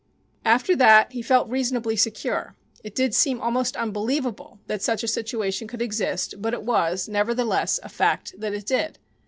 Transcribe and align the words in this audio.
After 0.45 0.75
that 0.77 1.11
he 1.11 1.21
felt 1.21 1.47
reasonably 1.47 1.95
secure. 1.95 2.55
It 2.83 2.95
did 2.95 3.13
seem 3.13 3.39
almost 3.39 3.77
unbelievable 3.77 4.59
that 4.65 4.81
such 4.81 5.03
a 5.03 5.07
situation 5.07 5.67
could 5.67 5.79
exist, 5.79 6.41
but 6.41 6.55
it 6.55 6.63
was, 6.63 7.07
nevertheless, 7.07 7.79
a 7.83 7.89
fact 7.89 8.33
that 8.39 8.55
it 8.55 8.65
did. 8.65 8.97